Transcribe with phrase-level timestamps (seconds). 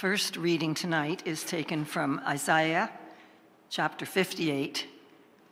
[0.00, 2.90] first reading tonight is taken from Isaiah
[3.68, 4.86] chapter 58,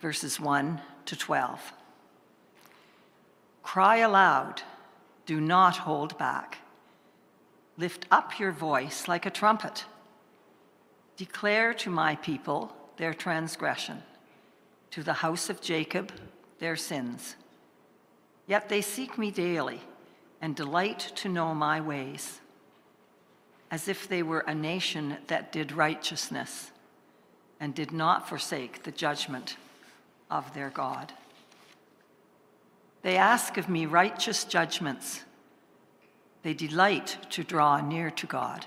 [0.01, 1.75] verses 1 to 12.
[3.63, 4.63] Cry aloud,
[5.27, 6.61] do not hold back.
[7.77, 9.85] Lift up your voice like a trumpet.
[11.19, 14.03] Declare to my people their transgression,
[14.93, 16.11] to the house of Jacob
[16.59, 17.37] their sins.
[18.47, 19.83] Yet they seek me daily
[20.41, 22.41] and delight to know my ways
[23.71, 26.71] as if they were a nation that did righteousness
[27.61, 29.57] and did not forsake the judgment
[30.31, 31.13] of their God.
[33.03, 35.25] They ask of me righteous judgments.
[36.43, 38.67] They delight to draw near to God.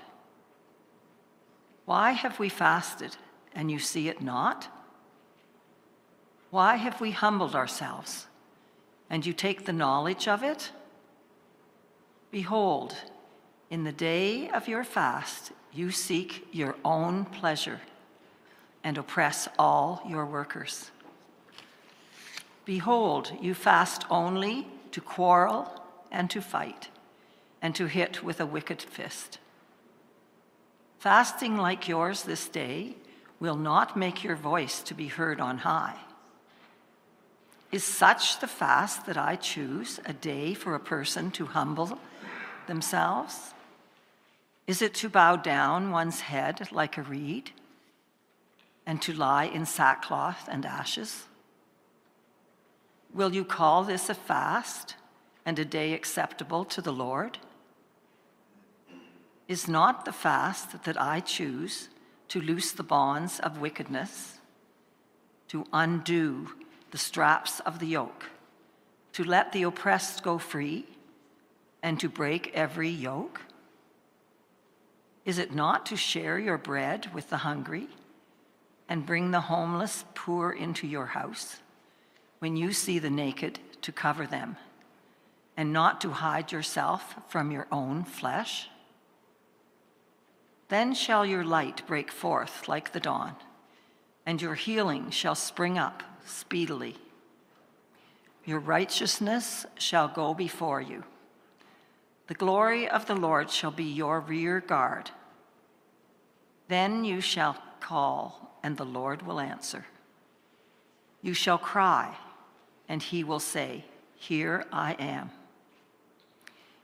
[1.84, 3.16] Why have we fasted
[3.54, 4.68] and you see it not?
[6.50, 8.26] Why have we humbled ourselves
[9.10, 10.70] and you take the knowledge of it?
[12.30, 12.94] Behold,
[13.72, 17.80] in the day of your fast, you seek your own pleasure
[18.84, 20.90] and oppress all your workers.
[22.66, 25.72] Behold, you fast only to quarrel
[26.10, 26.90] and to fight,
[27.62, 29.38] and to hit with a wicked fist.
[30.98, 32.94] Fasting like yours this day
[33.40, 35.96] will not make your voice to be heard on high.
[37.72, 41.98] Is such the fast that I choose a day for a person to humble
[42.66, 43.54] themselves?
[44.66, 47.50] Is it to bow down one's head like a reed
[48.86, 51.24] and to lie in sackcloth and ashes?
[53.12, 54.96] Will you call this a fast
[55.44, 57.38] and a day acceptable to the Lord?
[59.48, 61.88] Is not the fast that I choose
[62.28, 64.38] to loose the bonds of wickedness,
[65.48, 66.52] to undo
[66.92, 68.30] the straps of the yoke,
[69.12, 70.86] to let the oppressed go free,
[71.82, 73.42] and to break every yoke?
[75.24, 77.88] Is it not to share your bread with the hungry
[78.88, 81.58] and bring the homeless poor into your house
[82.40, 84.56] when you see the naked to cover them
[85.56, 88.68] and not to hide yourself from your own flesh?
[90.68, 93.36] Then shall your light break forth like the dawn,
[94.26, 96.96] and your healing shall spring up speedily.
[98.44, 101.04] Your righteousness shall go before you
[102.32, 105.10] the glory of the Lord shall be your rear guard.
[106.72, 109.84] Then you shall call, and the Lord will answer.
[111.20, 112.16] You shall cry,
[112.88, 113.84] and he will say,
[114.16, 115.32] Here I am.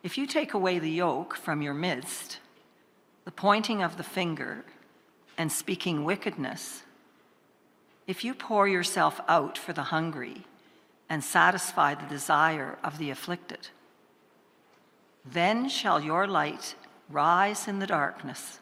[0.03, 2.39] If you take away the yoke from your midst,
[3.25, 4.63] the pointing of the finger,
[5.39, 6.83] and speaking wickedness,
[8.07, 10.45] if you pour yourself out for the hungry
[11.09, 13.69] and satisfy the desire of the afflicted,
[15.25, 16.75] then shall your light
[17.09, 18.59] rise in the darkness,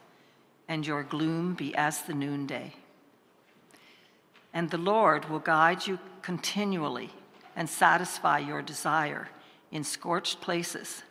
[0.69, 2.73] and your gloom be as the noonday.
[4.53, 7.11] And the Lord will guide you continually
[7.55, 9.29] and satisfy your desire
[9.71, 11.03] in scorched places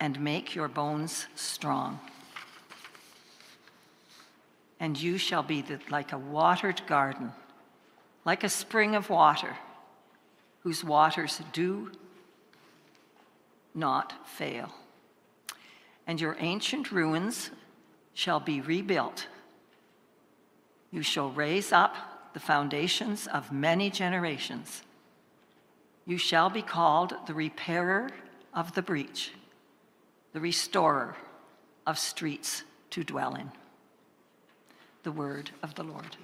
[0.00, 1.98] and make your bones strong.
[4.80, 7.32] And you shall be the, like a watered garden,
[8.24, 9.56] like a spring of water,
[10.62, 11.90] whose waters do
[13.74, 14.72] not fail.
[16.06, 17.50] And your ancient ruins
[18.18, 19.28] shall be rebuilt.
[20.90, 21.94] You shall raise up
[22.34, 24.82] the foundations of many generations.
[26.04, 28.10] You shall be called the repairer
[28.52, 29.30] of the breach,
[30.32, 31.14] the restorer
[31.86, 33.52] of streets to dwell in.
[35.04, 36.16] The word of the Lord.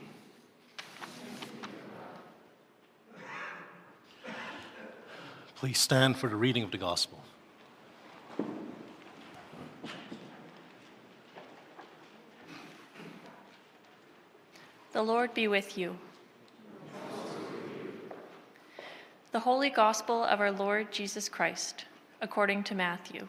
[5.55, 7.24] Please stand for the reading of the gospel.
[14.95, 15.99] The Lord be with you.
[19.33, 21.87] The Holy Gospel of our Lord Jesus Christ,
[22.21, 23.27] according to Matthew.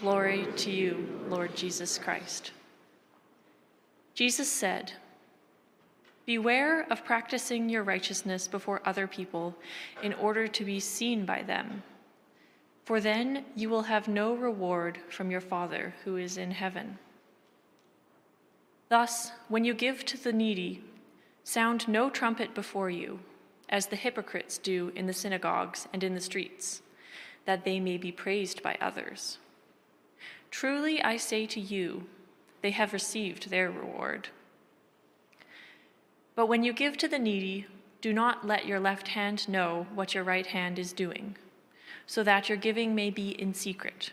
[0.00, 2.52] Glory to you, Lord Jesus Christ.
[4.14, 4.94] Jesus said,
[6.24, 9.54] Beware of practicing your righteousness before other people
[10.02, 11.82] in order to be seen by them,
[12.86, 16.98] for then you will have no reward from your Father who is in heaven.
[18.88, 20.82] Thus, when you give to the needy,
[21.42, 23.20] sound no trumpet before you,
[23.68, 26.82] as the hypocrites do in the synagogues and in the streets,
[27.46, 29.38] that they may be praised by others.
[30.50, 32.06] Truly I say to you,
[32.62, 34.28] they have received their reward.
[36.34, 37.66] But when you give to the needy,
[38.00, 41.36] do not let your left hand know what your right hand is doing,
[42.06, 44.12] so that your giving may be in secret.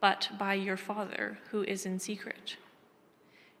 [0.00, 2.56] but by your Father who is in secret.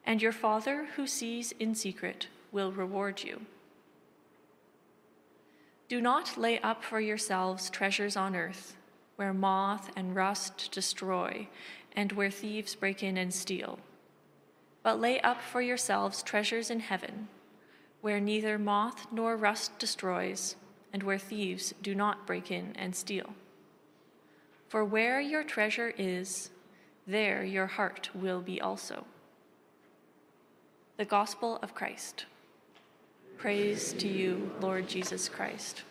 [0.04, 3.42] And your Father who sees in secret will reward you.
[5.88, 8.76] Do not lay up for yourselves treasures on earth,
[9.16, 11.48] where moth and rust destroy,
[11.94, 13.78] and where thieves break in and steal.
[14.82, 17.28] But lay up for yourselves treasures in heaven,
[18.00, 20.56] where neither moth nor rust destroys,
[20.92, 23.34] and where thieves do not break in and steal.
[24.70, 26.50] For where your treasure is,
[27.04, 29.04] there your heart will be also.
[30.96, 32.26] The Gospel of Christ.
[33.36, 35.82] Praise to you, Lord Jesus Christ.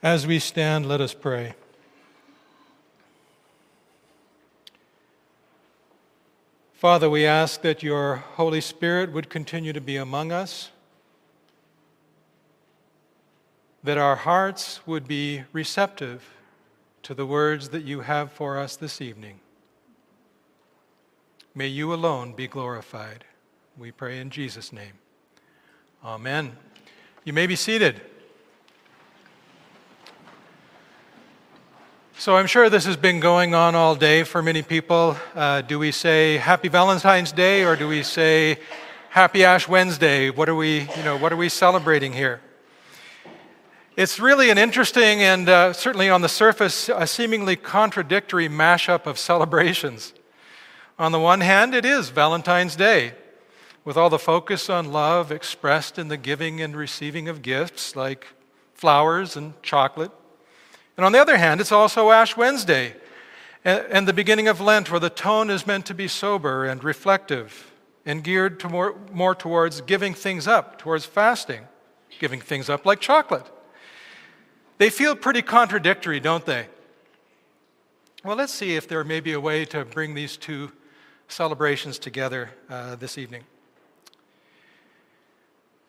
[0.00, 1.56] As we stand, let us pray.
[6.78, 10.70] Father, we ask that your Holy Spirit would continue to be among us,
[13.82, 16.24] that our hearts would be receptive
[17.02, 19.40] to the words that you have for us this evening.
[21.52, 23.24] May you alone be glorified.
[23.76, 25.00] We pray in Jesus' name.
[26.04, 26.52] Amen.
[27.24, 28.00] You may be seated.
[32.20, 35.16] So I'm sure this has been going on all day for many people.
[35.36, 38.58] Uh, do we say Happy Valentine's Day or do we say
[39.10, 40.28] Happy Ash Wednesday?
[40.28, 42.40] What are we, you know, what are we celebrating here?
[43.96, 49.16] It's really an interesting and uh, certainly on the surface a seemingly contradictory mashup of
[49.16, 50.12] celebrations.
[50.98, 53.12] On the one hand, it is Valentine's Day,
[53.84, 58.26] with all the focus on love expressed in the giving and receiving of gifts like
[58.74, 60.10] flowers and chocolate.
[60.98, 62.96] And on the other hand, it's also Ash Wednesday
[63.64, 67.70] and the beginning of Lent, where the tone is meant to be sober and reflective
[68.04, 71.68] and geared to more, more towards giving things up, towards fasting,
[72.18, 73.46] giving things up like chocolate.
[74.78, 76.66] They feel pretty contradictory, don't they?
[78.24, 80.72] Well, let's see if there may be a way to bring these two
[81.28, 83.44] celebrations together uh, this evening.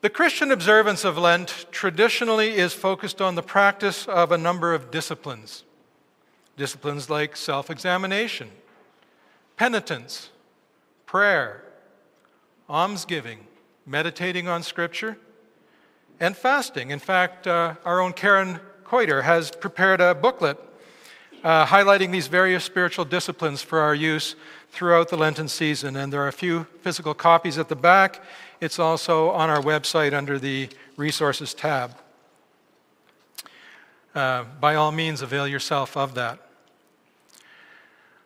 [0.01, 4.91] The Christian observance of Lent traditionally is focused on the practice of a number of
[4.91, 5.65] disciplines.
[6.55, 8.49] Disciplines like self examination,
[9.57, 10.29] penitence,
[11.05, 11.65] prayer,
[12.69, 13.39] almsgiving,
[13.85, 15.17] meditating on Scripture,
[16.21, 16.91] and fasting.
[16.91, 20.57] In fact, uh, our own Karen Coiter has prepared a booklet
[21.43, 24.35] uh, highlighting these various spiritual disciplines for our use
[24.71, 25.95] throughout the Lenten season.
[25.95, 28.23] And there are a few physical copies at the back.
[28.61, 31.95] It's also on our website under the Resources tab.
[34.13, 36.39] Uh, by all means, avail yourself of that.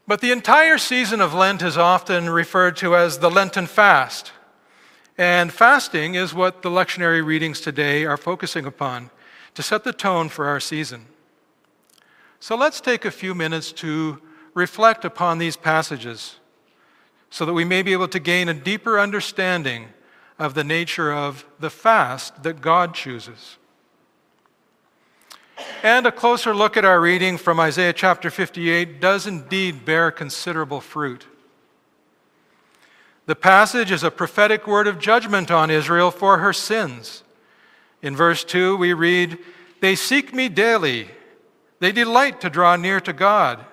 [0.07, 4.31] But the entire season of Lent is often referred to as the Lenten fast.
[5.17, 9.11] And fasting is what the lectionary readings today are focusing upon
[9.53, 11.05] to set the tone for our season.
[12.39, 14.19] So let's take a few minutes to
[14.55, 16.37] reflect upon these passages
[17.29, 19.87] so that we may be able to gain a deeper understanding
[20.39, 23.57] of the nature of the fast that God chooses.
[25.83, 30.81] And a closer look at our reading from Isaiah chapter 58 does indeed bear considerable
[30.81, 31.27] fruit.
[33.25, 37.23] The passage is a prophetic word of judgment on Israel for her sins.
[38.01, 39.37] In verse 2, we read,
[39.79, 41.09] They seek me daily,
[41.79, 43.65] they delight to draw near to God.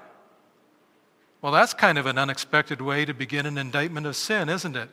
[1.42, 4.90] Well, that's kind of an unexpected way to begin an indictment of sin, isn't it?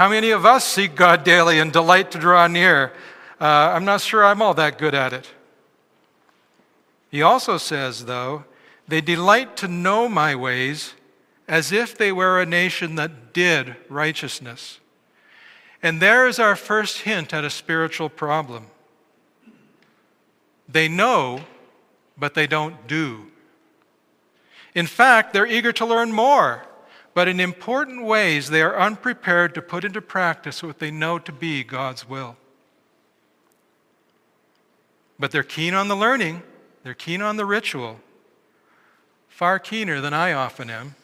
[0.00, 2.94] How many of us seek God daily and delight to draw near?
[3.38, 5.28] Uh, I'm not sure I'm all that good at it.
[7.10, 8.44] He also says, though,
[8.88, 10.94] they delight to know my ways
[11.46, 14.80] as if they were a nation that did righteousness.
[15.82, 18.68] And there is our first hint at a spiritual problem.
[20.66, 21.42] They know,
[22.16, 23.26] but they don't do.
[24.74, 26.64] In fact, they're eager to learn more,
[27.14, 31.32] but in important ways they are unprepared to put into practice what they know to
[31.32, 32.36] be God's will.
[35.18, 36.42] But they're keen on the learning,
[36.82, 38.00] they're keen on the ritual,
[39.28, 40.94] far keener than I often am.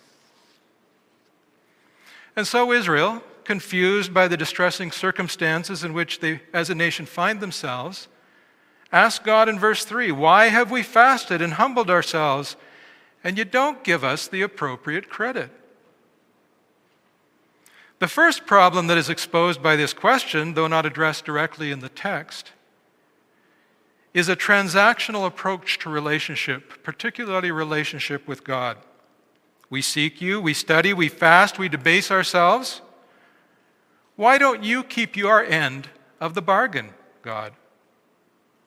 [2.35, 7.41] And so Israel, confused by the distressing circumstances in which they, as a nation, find
[7.41, 8.09] themselves,
[8.93, 12.57] ask God in verse 3 Why have we fasted and humbled ourselves,
[13.25, 15.51] and you don't give us the appropriate credit?
[17.99, 21.89] The first problem that is exposed by this question, though not addressed directly in the
[21.89, 22.53] text,
[24.13, 28.77] is a transactional approach to relationship, particularly relationship with God.
[29.69, 32.83] We seek you, we study, we fast, we debase ourselves.
[34.15, 35.89] Why don't you keep your end
[36.21, 36.91] of the bargain,
[37.23, 37.53] God?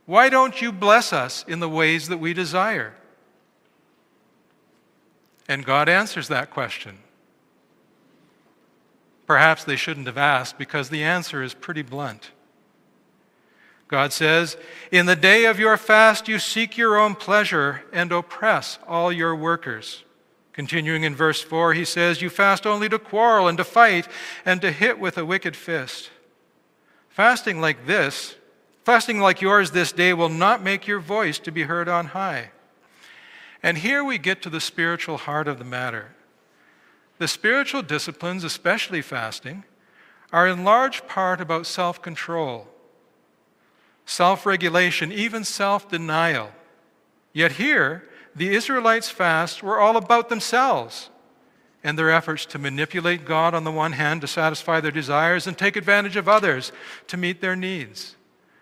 [0.06, 2.96] Why don't you bless us in the ways that we desire?
[5.48, 7.00] And God answers that question.
[9.30, 12.32] Perhaps they shouldn't have asked because the answer is pretty blunt.
[13.88, 14.58] God says,
[14.92, 19.36] In the day of your fast, you seek your own pleasure and oppress all your
[19.36, 20.04] workers.
[20.52, 24.08] Continuing in verse 4, he says, You fast only to quarrel and to fight
[24.46, 26.10] and to hit with a wicked fist.
[27.08, 28.36] Fasting like this,
[28.84, 32.50] fasting like yours this day, will not make your voice to be heard on high.
[33.62, 36.16] And here we get to the spiritual heart of the matter.
[37.20, 39.66] The spiritual disciplines, especially fasting,
[40.32, 42.68] are in large part about self control,
[44.06, 46.52] self regulation, even self denial.
[47.34, 51.10] Yet here, the Israelites' fasts were all about themselves
[51.84, 55.58] and their efforts to manipulate God on the one hand to satisfy their desires and
[55.58, 56.72] take advantage of others
[57.08, 58.16] to meet their needs.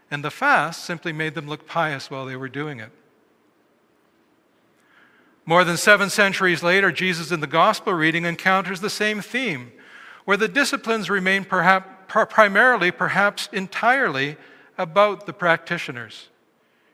[0.09, 2.91] And the fast simply made them look pious while they were doing it.
[5.47, 9.71] More than seven centuries later, Jesus in the gospel reading encounters the same theme,
[10.25, 11.87] where the disciplines remain perhaps,
[12.29, 14.35] primarily, perhaps entirely,
[14.77, 16.27] about the practitioners.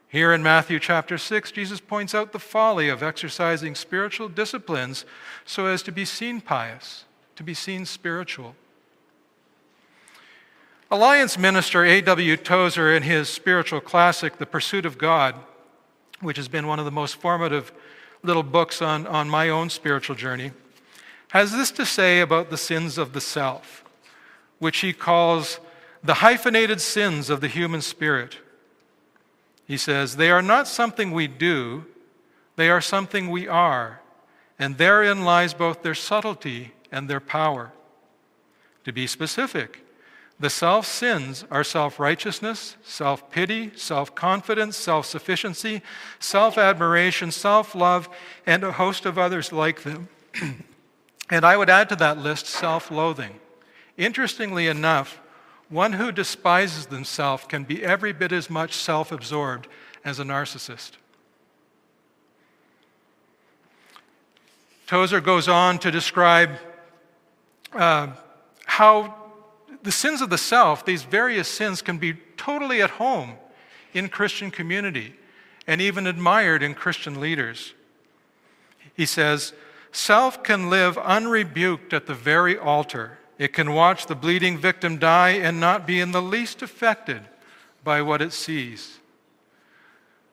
[0.08, 5.04] Here in Matthew chapter 6, Jesus points out the folly of exercising spiritual disciplines
[5.44, 8.54] so as to be seen pious, to be seen spiritual.
[10.92, 12.36] Alliance minister A.W.
[12.36, 15.34] Tozer, in his spiritual classic, The Pursuit of God,
[16.20, 17.72] which has been one of the most formative
[18.24, 20.52] little books on, on my own spiritual journey,
[21.28, 23.84] has this to say about the sins of the self,
[24.58, 25.60] which he calls
[26.02, 28.38] the hyphenated sins of the human spirit.
[29.66, 31.86] He says, They are not something we do,
[32.56, 34.00] they are something we are,
[34.58, 37.72] and therein lies both their subtlety and their power.
[38.84, 39.83] To be specific,
[40.40, 45.80] the self sins are self righteousness, self pity, self confidence, self sufficiency,
[46.18, 48.08] self admiration, self love,
[48.44, 50.08] and a host of others like them.
[51.30, 53.38] and I would add to that list self loathing.
[53.96, 55.20] Interestingly enough,
[55.68, 59.68] one who despises themselves can be every bit as much self absorbed
[60.04, 60.92] as a narcissist.
[64.88, 66.58] Tozer goes on to describe
[67.72, 68.08] uh,
[68.66, 69.23] how
[69.84, 73.34] the sins of the self, these various sins, can be totally at home
[73.92, 75.14] in Christian community
[75.66, 77.74] and even admired in Christian leaders.
[78.94, 79.52] He says,
[79.92, 85.30] Self can live unrebuked at the very altar it can watch the bleeding victim die
[85.30, 87.22] and not be in the least affected
[87.82, 88.98] by what it sees.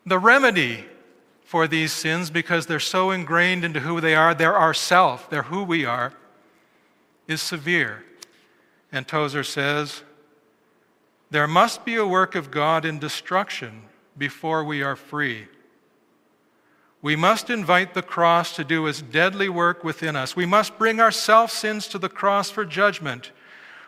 [0.06, 0.86] The remedy
[1.44, 5.44] for these sins, because they're so ingrained into who they are, they're our self, they're
[5.44, 6.14] who we are,
[7.28, 8.04] is severe.
[8.92, 10.04] And Tozer says,
[11.32, 13.84] there must be a work of God in destruction
[14.18, 15.48] before we are free.
[17.02, 20.36] We must invite the cross to do its deadly work within us.
[20.36, 23.32] We must bring our self sins to the cross for judgment.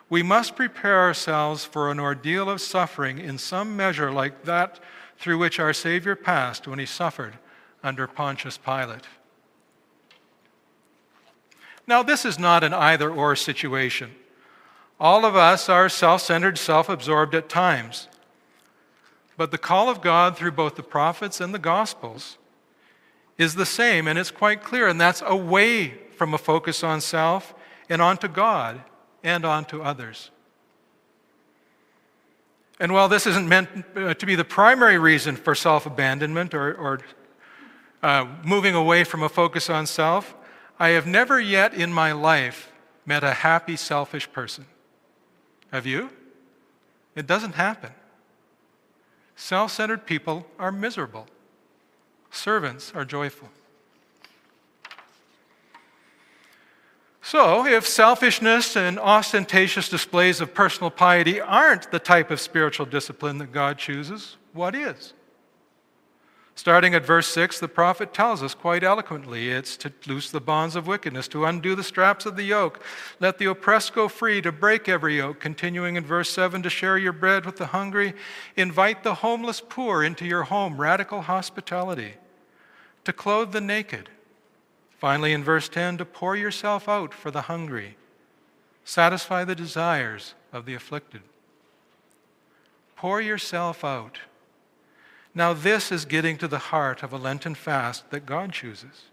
[0.09, 4.79] We must prepare ourselves for an ordeal of suffering in some measure like that
[5.17, 7.37] through which our Savior passed when he suffered
[7.83, 9.05] under Pontius Pilate.
[11.85, 14.11] Now, this is not an either or situation.
[15.03, 18.07] All of us are self centered, self absorbed at times.
[19.35, 22.37] But the call of God through both the prophets and the Gospels
[23.37, 27.53] is the same, and it's quite clear, and that's away from a focus on self
[27.89, 28.81] and onto God
[29.25, 30.31] and onto others.
[32.79, 36.73] And while this isn't meant uh, to be the primary reason for self abandonment or,
[36.75, 36.99] or
[38.01, 40.33] uh, moving away from a focus on self,
[40.79, 42.71] I have never yet in my life
[43.05, 44.65] met a happy, selfish person.
[45.73, 46.11] Have you?
[47.15, 47.89] It doesn't happen.
[49.35, 51.25] Self centered people are miserable,
[52.29, 53.49] servants are joyful.
[57.23, 63.39] So, if selfishness and ostentatious displays of personal piety aren't the type of spiritual discipline
[63.39, 65.13] that God chooses, what is?
[66.55, 70.75] Starting at verse 6, the prophet tells us quite eloquently it's to loose the bonds
[70.75, 72.83] of wickedness, to undo the straps of the yoke,
[73.19, 75.39] let the oppressed go free, to break every yoke.
[75.39, 78.13] Continuing in verse 7, to share your bread with the hungry,
[78.55, 82.13] invite the homeless poor into your home, radical hospitality,
[83.03, 84.09] to clothe the naked.
[84.99, 87.97] Finally, in verse 10, to pour yourself out for the hungry,
[88.85, 91.21] satisfy the desires of the afflicted.
[92.95, 94.19] Pour yourself out
[95.35, 99.05] now, this is getting to the heart of a Lenten fast that God chooses.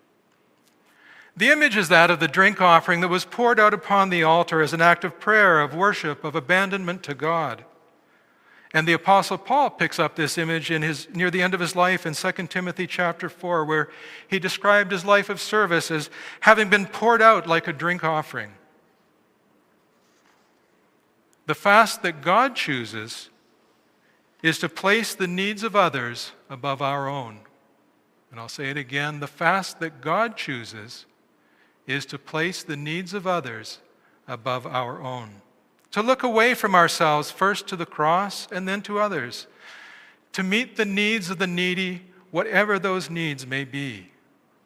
[1.34, 4.60] The image is that of the drink offering that was poured out upon the altar
[4.60, 7.64] as an act of prayer, of worship, of abandonment to God.
[8.74, 11.74] And the apostle Paul picks up this image in his, near the end of his
[11.74, 13.88] life in 2 Timothy chapter 4 where
[14.28, 16.10] he described his life of service as
[16.40, 18.52] having been poured out like a drink offering.
[21.46, 23.29] The fast that God chooses
[24.42, 27.40] is to place the needs of others above our own.
[28.30, 31.06] And I'll say it again the fast that God chooses
[31.86, 33.78] is to place the needs of others
[34.28, 35.42] above our own.
[35.92, 39.48] To look away from ourselves first to the cross and then to others.
[40.34, 44.12] To meet the needs of the needy, whatever those needs may be,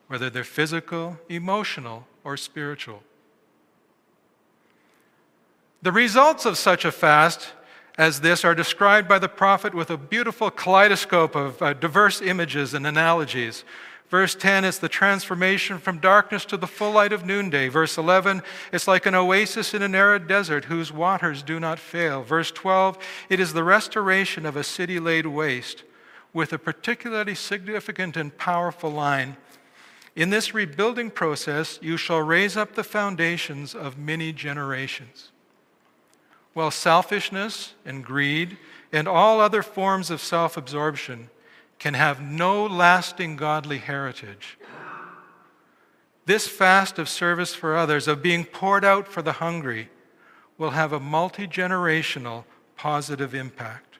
[0.08, 3.02] whether they're physical, emotional, or spiritual.
[5.80, 7.52] The results of such a fast
[7.96, 12.74] as this are described by the prophet with a beautiful kaleidoscope of uh, diverse images
[12.74, 13.64] and analogies.
[14.10, 17.68] Verse 10 is the transformation from darkness to the full light of noonday.
[17.68, 22.22] Verse 11, it's like an oasis in an arid desert whose waters do not fail.
[22.22, 25.84] Verse 12, it is the restoration of a city laid waste,
[26.32, 29.36] with a particularly significant and powerful line.
[30.14, 35.32] In this rebuilding process, you shall raise up the foundations of many generations.
[36.54, 38.56] While selfishness and greed
[38.92, 41.28] and all other forms of self absorption
[41.78, 44.56] can have no lasting godly heritage.
[46.26, 49.90] This fast of service for others, of being poured out for the hungry,
[50.56, 52.44] will have a multi generational
[52.76, 53.98] positive impact.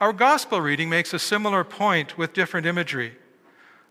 [0.00, 3.16] Our gospel reading makes a similar point with different imagery.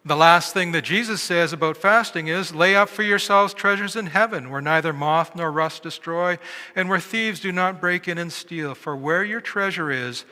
[0.05, 4.07] The last thing that Jesus says about fasting is lay up for yourselves treasures in
[4.07, 6.37] heaven, where neither moth nor rust destroy,
[6.75, 8.75] and where thieves do not break in and steal.
[8.75, 10.25] For where your treasure is,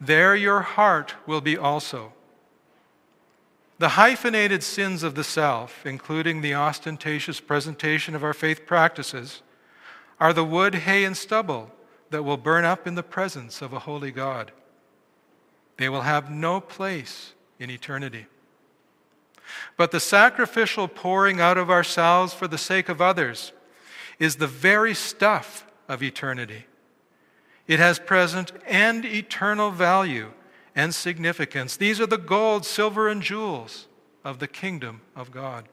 [0.00, 2.12] there your heart will be also.
[3.78, 9.42] The hyphenated sins of the self, including the ostentatious presentation of our faith practices,
[10.18, 11.70] are the wood, hay, and stubble
[12.10, 14.50] that will burn up in the presence of a holy God.
[15.76, 18.26] They will have no place in eternity.
[19.76, 23.52] But the sacrificial pouring out of ourselves for the sake of others
[24.18, 26.66] is the very stuff of eternity.
[27.66, 30.32] It has present and eternal value
[30.74, 31.76] and significance.
[31.76, 33.86] These are the gold, silver, and jewels
[34.24, 35.68] of the kingdom of God.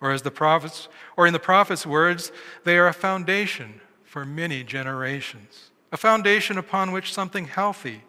[0.00, 2.32] Or as the prophets, or in the prophet's words,
[2.64, 5.70] they are a foundation for many generations.
[5.92, 8.02] A foundation upon which something healthy,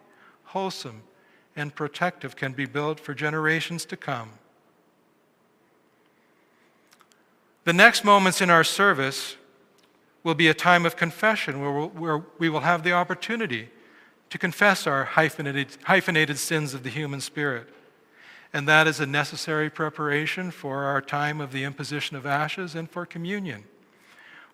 [0.44, 1.02] wholesome,
[1.54, 4.30] and protective can be built for generations to come.
[7.64, 9.36] The next moments in our service
[10.24, 13.68] will be a time of confession where, we'll, where we will have the opportunity
[14.30, 17.68] to confess our hyphenated, hyphenated sins of the human spirit.
[18.52, 22.90] And that is a necessary preparation for our time of the imposition of ashes and
[22.90, 23.64] for communion,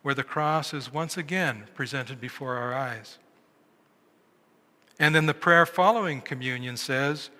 [0.02, 3.18] where the cross is once again presented before our eyes.
[4.98, 7.30] And then the prayer following communion says,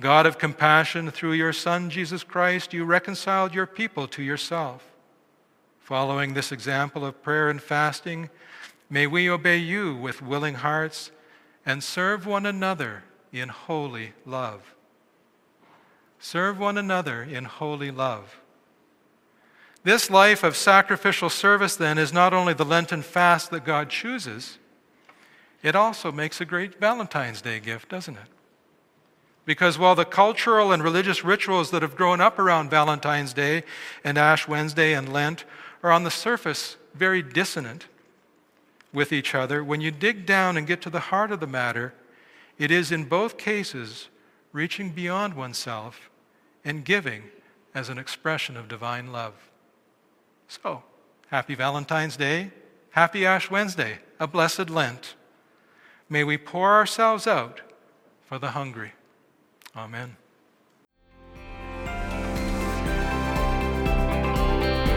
[0.00, 4.87] God of compassion, through your Son, Jesus Christ, you reconciled your people to yourself.
[5.88, 8.28] Following this example of prayer and fasting,
[8.90, 11.10] may we obey you with willing hearts
[11.64, 14.74] and serve one another in holy love.
[16.18, 18.38] Serve one another in holy love.
[19.82, 24.58] This life of sacrificial service, then, is not only the Lenten fast that God chooses,
[25.62, 28.28] it also makes a great Valentine's Day gift, doesn't it?
[29.46, 33.62] Because while the cultural and religious rituals that have grown up around Valentine's Day
[34.04, 35.46] and Ash Wednesday and Lent
[35.82, 37.86] are on the surface very dissonant
[38.92, 41.94] with each other, when you dig down and get to the heart of the matter,
[42.58, 44.08] it is in both cases
[44.52, 46.10] reaching beyond oneself
[46.64, 47.24] and giving
[47.74, 49.34] as an expression of divine love.
[50.48, 50.82] So,
[51.28, 52.50] happy Valentine's Day
[52.98, 55.14] Happy Ash Wednesday, a blessed Lent.
[56.08, 57.60] May we pour ourselves out
[58.24, 58.92] for the hungry.
[59.76, 60.16] Amen.